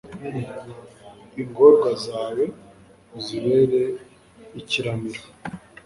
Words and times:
ingorwa 1.41 1.89
zawe, 2.05 2.43
uzibere 3.17 3.81
ikiramiro 4.59 5.23